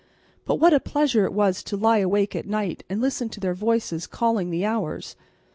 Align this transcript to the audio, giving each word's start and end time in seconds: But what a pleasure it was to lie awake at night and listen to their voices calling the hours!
But 0.45 0.55
what 0.55 0.73
a 0.73 0.79
pleasure 0.79 1.25
it 1.25 1.31
was 1.31 1.61
to 1.61 1.77
lie 1.77 1.99
awake 1.99 2.35
at 2.35 2.47
night 2.47 2.83
and 2.89 2.99
listen 2.99 3.29
to 3.29 3.39
their 3.39 3.53
voices 3.53 4.07
calling 4.07 4.49
the 4.49 4.65
hours! 4.65 5.15